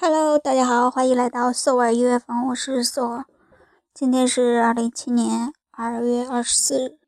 [0.00, 3.24] Hello，大家好，欢迎来到索尔音乐房，我是索尔。
[3.92, 6.98] 今天是二零一七年二月二十四日，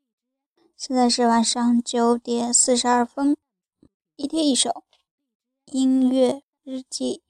[0.75, 3.37] 现在是晚上九点四十二分。
[4.17, 4.83] 一天一首
[5.67, 7.23] 音乐日记。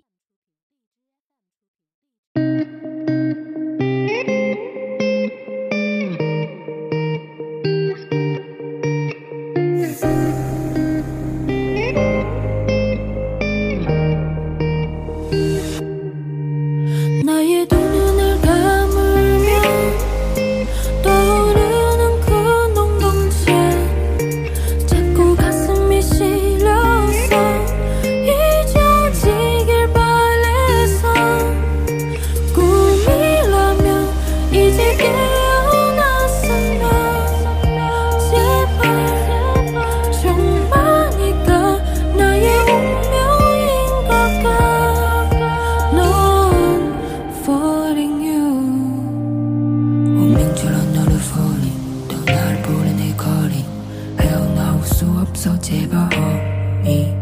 [55.32, 57.16] 없어 제발 허미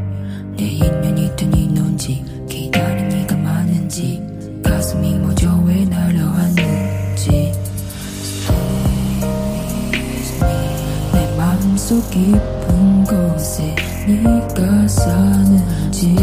[0.57, 4.21] 내 인연이 있더니 논지 기다린 이가 그 많은지
[4.63, 7.53] 가슴이 모조에 날려왔는지
[11.13, 13.75] 내 마음속 깊은 곳에
[14.07, 16.15] 네가 사는지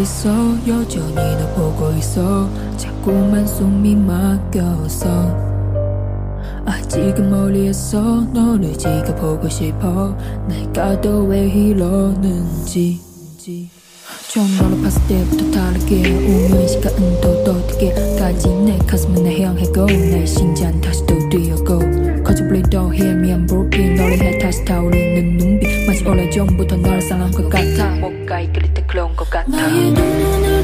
[0.00, 0.30] 있어.
[0.66, 2.48] 여전히 너 보고 있어.
[2.76, 5.50] 자꾸만 숨이 막혀서.
[6.64, 8.00] 아직은 멀리에서
[8.32, 10.16] 너를 지켜보고 싶어.
[10.48, 13.00] 내가 더왜 이러는지
[14.30, 20.80] 처음 너를 봤을 때부터 다르게 오묘한 시간은 또 어떻게까지 내 가슴은 내 향해고 내 심장
[20.80, 21.80] 다시 또 뛰어고
[23.10, 27.96] me I'm broken 너를 향해 다시 타오르는 눈빛 마치 오래전부터 너를 사랑한 것 같아.
[27.96, 29.48] 뭔가 이끌릴 때 그런 것 같아.
[29.50, 30.59] 나의 두 눈을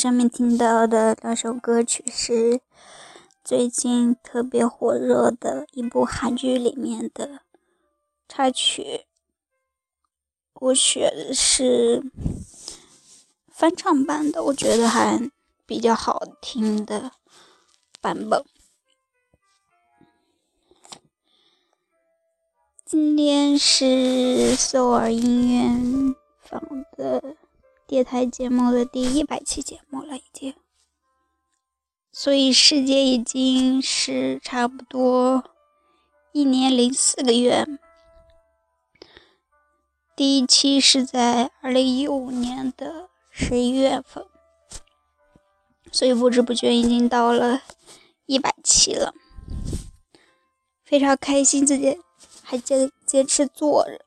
[0.00, 2.62] 上面听到的两首歌曲是
[3.44, 7.40] 最近特别火热的一部韩剧里面的
[8.26, 9.04] 插曲，
[10.54, 12.02] 我选的是
[13.50, 15.30] 翻唱版的，我觉得还
[15.66, 17.12] 比较好听的
[18.00, 18.42] 版本。
[22.86, 25.46] 今天是首尔音
[26.08, 26.58] 乐坊
[26.96, 27.36] 的。
[27.90, 30.54] 电台节目的第一百期节目了，已经，
[32.12, 35.42] 所以时间已经是差不多
[36.30, 37.66] 一年零四个月。
[40.14, 44.24] 第一期是在二零一五年的十一月份，
[45.90, 47.62] 所以不知不觉已经到了
[48.26, 49.12] 一百期了，
[50.84, 51.98] 非常开心自己
[52.44, 54.04] 还坚坚持做着。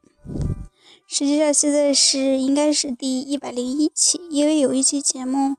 [1.16, 5.58] 实际上现在是应该是第一百零一期，因为有一期节目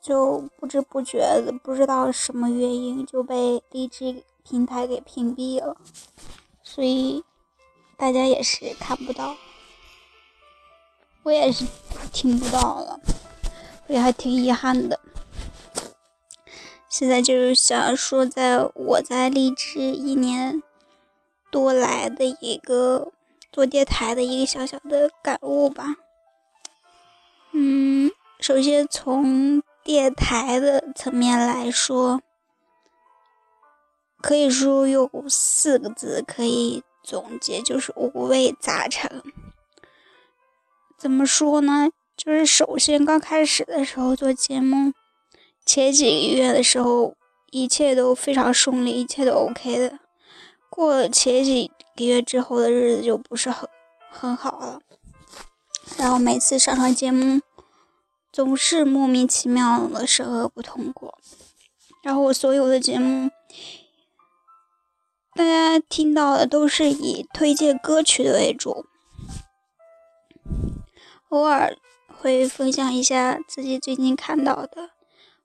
[0.00, 5.76] 就不知不觉的不知道什么原因就被荔枝平台给屏蔽了，
[6.62, 7.22] 所以
[7.98, 9.36] 大家也是看不到，
[11.22, 11.66] 我也是
[12.10, 12.98] 听不到了，
[13.86, 14.98] 所以还挺遗憾的。
[16.88, 20.62] 现在就是想说，在我在荔枝一年
[21.50, 23.12] 多来的一个。
[23.52, 25.96] 做电台的一个小小的感悟吧。
[27.52, 32.20] 嗯，首先从电台的层面来说，
[34.20, 39.22] 可以说用四个字可以总结，就是五味杂陈。
[40.96, 41.90] 怎么说呢？
[42.16, 44.92] 就是首先刚开始的时候做节目，
[45.64, 47.16] 前几个月的时候，
[47.50, 49.98] 一切都非常顺利，一切都 OK 的。
[50.68, 53.68] 过了前几一月之后的日子就不是很
[54.10, 54.80] 很好了，
[55.98, 57.42] 然后每次上传节目
[58.32, 61.18] 总是莫名其妙的审核不通过，
[62.02, 63.28] 然后我所有的节目
[65.34, 68.86] 大家听到的都是以推荐歌曲的为主，
[71.28, 71.76] 偶尔
[72.08, 74.92] 会分享一下自己最近看到的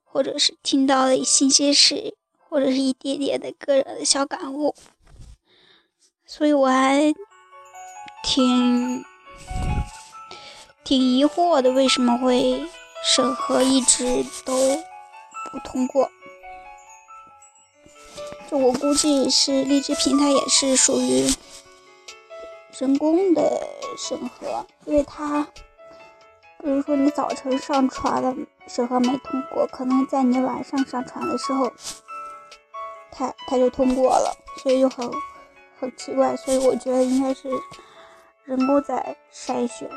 [0.06, 2.16] 或者是听到的新鲜事，
[2.48, 4.74] 或者是一点点的个人的小感悟。
[6.38, 7.13] 所以我还
[8.22, 9.06] 挺
[10.84, 12.62] 挺疑惑的，为什么会
[13.06, 14.54] 审核一直都
[15.50, 16.12] 不通过？
[18.51, 21.25] 就我估计是荔枝平台也是属于
[22.80, 23.65] 人工的
[23.98, 25.48] 审核，因为它
[26.62, 28.36] 比如说你早晨上传了
[28.68, 31.72] 审核没通过，可能在你晚上上传的时候，
[33.10, 35.10] 它它就通过了，所以就很。
[35.86, 37.48] 很奇怪，所以我觉得应该是
[38.44, 39.88] 人工在筛选。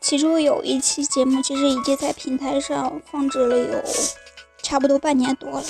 [0.00, 3.80] 其中有一期节目，其实已经在平台上放置了有
[4.60, 5.66] 差不多半年多了，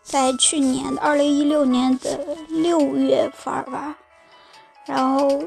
[0.00, 3.98] 在去年的二零一六年的六月份吧，
[4.84, 5.42] 然后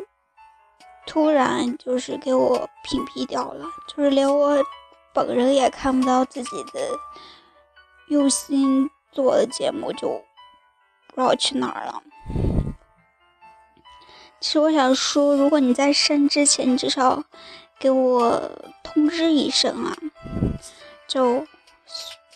[1.07, 4.61] 突然就是给我屏蔽掉了，就是连我
[5.13, 6.79] 本人也看不到自己的
[8.09, 8.89] 用心。
[9.11, 10.21] 做的节目就
[11.07, 12.01] 不知道去哪儿了。
[14.39, 17.21] 其实我想说，如果你在删之前，你至少
[17.77, 18.49] 给我
[18.81, 19.97] 通知一声啊！
[21.07, 21.45] 就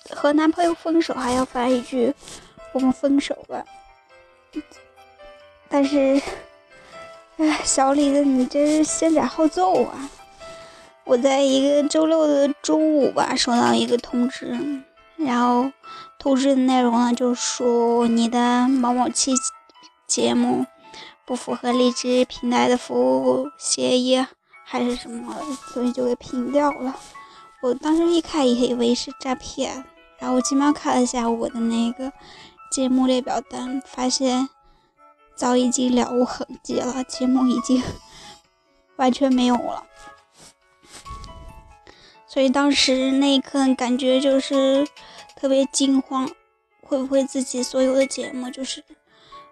[0.10, 2.14] 和男朋友分手还要发一句
[2.74, 3.64] “我们分手吧”。
[5.70, 6.22] 但是，
[7.38, 10.10] 哎，小李子，你这是先斩后奏啊！
[11.06, 14.60] 我在一个周六的中午吧，收到一个通知，
[15.16, 15.72] 然后。
[16.24, 19.34] 通知的内容呢，就说你的某某期
[20.08, 20.66] 节目
[21.26, 24.26] 不符合荔枝平台的服务协议，
[24.64, 25.36] 还是什么，
[25.74, 26.96] 所以就给屏掉了。
[27.62, 29.84] 我当时一看也以为是诈骗，
[30.18, 32.10] 然后我急忙看了一下我的那个
[32.72, 34.48] 节目列表单，发现
[35.36, 37.84] 早已经了无痕迹了，节目已经
[38.96, 39.84] 完全没有了。
[42.26, 44.88] 所以当时那一刻感觉就是。
[45.44, 46.32] 特别惊慌，
[46.82, 48.82] 会不会自己所有的节目就是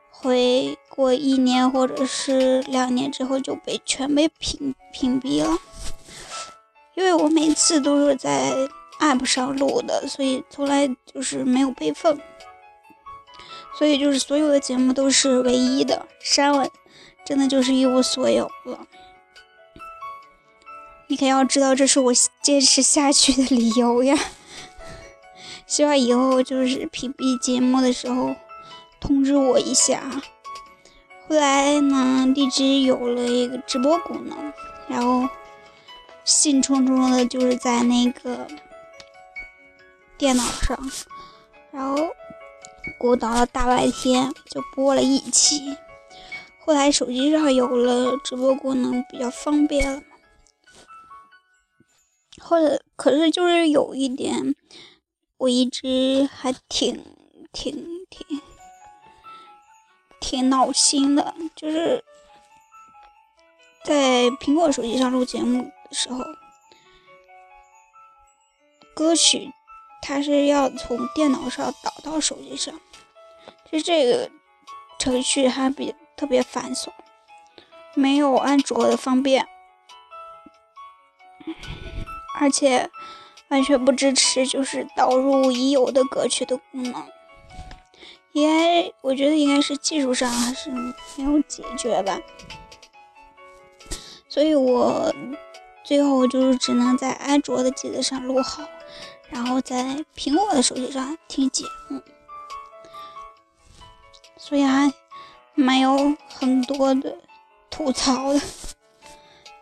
[0.09, 5.57] 会过一年或者是两年之后就被全被屏屏蔽了？
[6.95, 8.53] 因为我每次都是在
[9.01, 12.17] app 上录的，所以从来就是没有备份，
[13.77, 16.69] 所以就是所有的节目都是唯一的，删了
[17.25, 18.87] 真的就是一无所有了。
[21.07, 24.17] 你可要知道，这是我坚持下去的理由呀。
[25.71, 28.35] 希望以后就是屏蔽节目的时候
[28.99, 30.03] 通知我一下。
[31.29, 34.53] 后来呢，荔枝有了一个直播功能，
[34.89, 35.29] 然后
[36.25, 38.45] 兴冲冲的，就是在那个
[40.17, 40.77] 电脑上，
[41.71, 41.95] 然后
[42.99, 45.77] 鼓捣了大白天，就播了一期。
[46.59, 50.03] 后来手机上有了直播功能，比较方便了嘛。
[52.41, 54.53] 后来可是就是有一点，
[55.41, 57.03] 我一直还挺
[57.51, 57.73] 挺
[58.11, 58.41] 挺
[60.19, 62.05] 挺闹心的，就是
[63.83, 66.19] 在苹果手机上录节目的时候，
[68.93, 69.51] 歌曲
[70.03, 72.79] 它是要从电脑上导到手机上，
[73.67, 74.29] 其实这个
[74.99, 76.89] 程序还比特别繁琐，
[77.95, 79.47] 没有安卓的方便，
[82.39, 82.91] 而且
[83.51, 87.05] 完全不支持就是导入已有的歌曲的功能。
[88.31, 90.93] 应该，我觉得应该是技术上还是没
[91.25, 92.17] 有解决吧，
[94.29, 95.13] 所以我
[95.83, 98.63] 最后就是只能在安卓的机子上录好，
[99.29, 102.01] 然后在苹果的手机上听节目，
[104.37, 104.89] 所以还
[105.53, 107.17] 蛮有很多的
[107.69, 108.39] 吐槽的。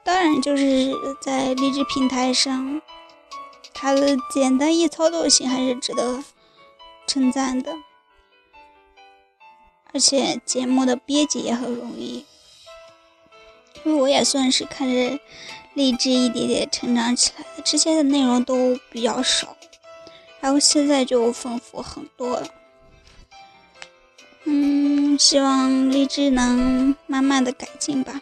[0.03, 2.79] 当然，就是在荔枝平台上，
[3.81, 6.21] 它的简单易操作性还是值得
[7.07, 7.73] 称赞的。
[9.93, 12.25] 而且节目的编辑也很容易，
[13.83, 15.19] 因为我也算是看着
[15.73, 19.55] 励志一点点成长起来的，之前的内容都比较少，
[20.41, 22.47] 然后现在就丰富很多了。
[24.43, 28.21] 嗯，希望励志能慢慢的改进吧，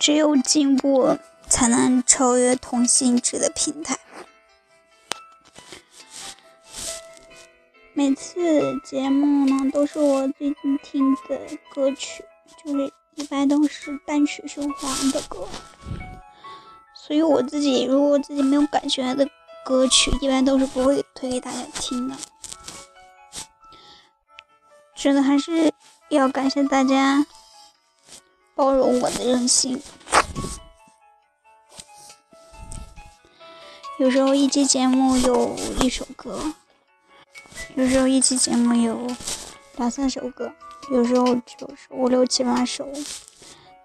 [0.00, 1.18] 只有进步
[1.56, 3.98] 才能超越同性质的平台。
[7.94, 11.40] 每次节目呢，都是我最近听的
[11.74, 12.22] 歌曲，
[12.62, 15.48] 就是一般都是单曲循环的歌，
[16.94, 19.26] 所以我自己如果自己没有感觉的
[19.64, 22.14] 歌曲，一般都是不会推给大家听的。
[24.94, 25.72] 真的还是
[26.10, 27.24] 要感谢大家
[28.54, 29.80] 包容我的任性，
[33.98, 36.38] 有时候一期节目有一首歌。
[37.76, 39.06] 有时候一期节目有
[39.76, 40.52] 两三首歌，
[40.90, 42.86] 有时候就是五六七八首，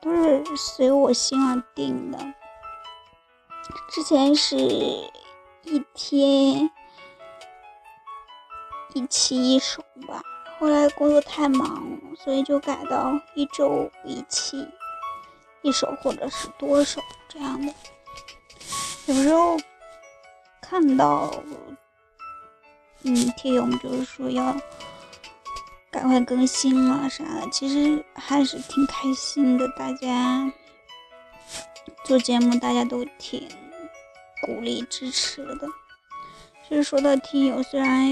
[0.02, 2.18] 都是随我心而定的。
[3.90, 6.70] 之前是一天
[8.94, 10.22] 一期一首吧，
[10.60, 14.68] 后来工作太忙了，所以就改到一周一期
[15.62, 17.74] 一首，或者是多首这样的。
[19.08, 19.58] 有时候
[20.62, 21.34] 看到。
[23.04, 24.56] 嗯，听友们就是说要
[25.90, 29.68] 赶快更新了啥的，其实还是挺开心的。
[29.70, 30.54] 大家
[32.06, 33.48] 做节目，大家都挺
[34.44, 35.68] 鼓励支持的。
[36.70, 38.08] 就是说到听友，虽然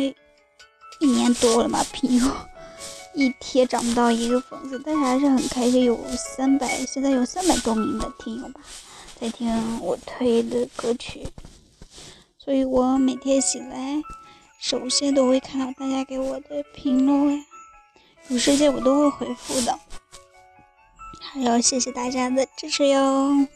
[1.00, 2.36] 一年多了嘛，听友
[3.14, 8.60] 一天涨不到一个粉丝，但是还是很开心，有三百，现在有三百多名的听友吧，
[9.22, 11.28] 在听我推的歌曲，
[12.42, 14.02] 所以我每天醒来。
[14.62, 17.46] 首先都会看到大家给我的评论，
[18.28, 19.80] 有时间我都会回复的，
[21.22, 23.48] 还要谢谢大家的支持哟。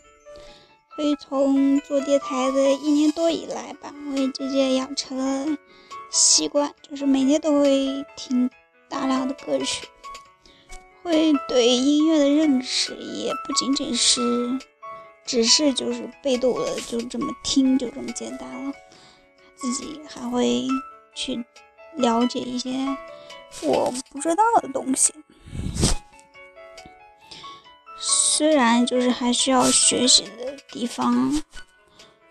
[0.95, 5.57] 所以从做电台的一年多以来吧，我也渐渐养成了
[6.11, 8.49] 习惯，就是每天都会听
[8.87, 9.87] 大量的歌曲，
[11.01, 14.21] 会对音乐的认识也不仅仅是
[15.25, 18.73] 只是就是被动的就这么听就这么简单了，
[19.55, 20.67] 自己还会。
[21.15, 21.45] 去
[21.97, 22.71] 了解一些
[23.61, 25.13] 我不知道的东西，
[27.99, 31.39] 虽然就是还需要学习的地方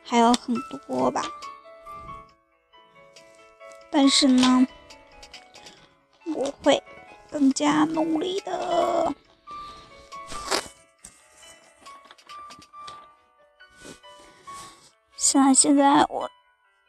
[0.02, 0.52] 还有很
[0.88, 1.22] 多吧，
[3.88, 4.66] 但是呢，
[6.34, 6.82] 我会
[7.30, 9.14] 更加努力的。
[15.40, 16.30] 像现在我。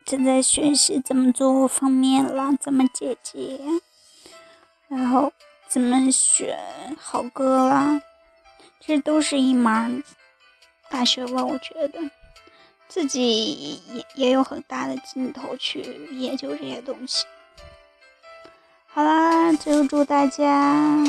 [0.05, 3.57] 正在学习怎么做封面啦，怎么剪辑，
[4.89, 5.31] 然后
[5.69, 6.59] 怎么选
[6.99, 8.01] 好歌啦，
[8.81, 10.03] 这都是一门
[10.89, 11.47] 大学问。
[11.47, 11.99] 我觉得
[12.89, 15.79] 自己也也有很大的劲头去
[16.11, 17.25] 研究这些东西。
[18.87, 21.01] 好啦，就祝大家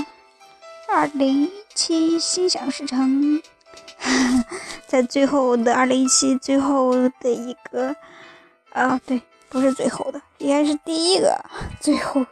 [0.88, 3.42] 二零一七心想事成，
[4.87, 7.94] 在最后的二零一七最后的一个。
[8.72, 11.38] 啊，对，不是最后的，应该是第一个
[11.80, 12.26] 最后，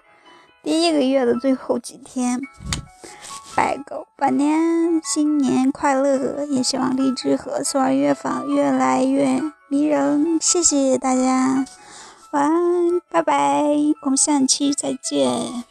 [0.61, 2.41] 第一个月的最后几天，
[3.55, 6.45] 拜狗拜年，新年快乐！
[6.47, 10.37] 也希望荔枝和索尔乐坊越来越迷人。
[10.41, 11.65] 谢谢大家，
[12.33, 13.63] 晚安，拜拜，
[14.03, 15.63] 我们下期再见。